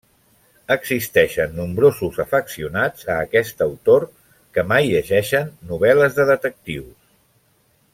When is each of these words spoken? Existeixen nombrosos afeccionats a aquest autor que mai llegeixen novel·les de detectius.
Existeixen 0.75 1.53
nombrosos 1.57 2.17
afeccionats 2.25 3.05
a 3.15 3.19
aquest 3.27 3.63
autor 3.69 4.09
que 4.57 4.67
mai 4.75 4.93
llegeixen 4.95 5.55
novel·les 5.75 6.21
de 6.21 6.31
detectius. 6.37 7.01